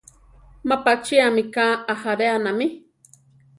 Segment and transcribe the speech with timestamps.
[0.67, 2.67] Má pachía mika ajáreanami.